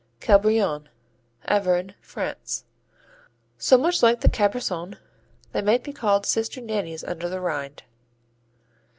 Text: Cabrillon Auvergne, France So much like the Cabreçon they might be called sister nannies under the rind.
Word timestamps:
Cabrillon 0.19 0.89
Auvergne, 1.47 1.93
France 2.01 2.63
So 3.59 3.77
much 3.77 4.01
like 4.01 4.21
the 4.21 4.29
Cabreçon 4.29 4.97
they 5.51 5.61
might 5.61 5.83
be 5.83 5.93
called 5.93 6.25
sister 6.25 6.59
nannies 6.59 7.03
under 7.03 7.29
the 7.29 7.39
rind. 7.39 7.83